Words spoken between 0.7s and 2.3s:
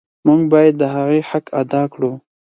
د هغې حق ادا کړو.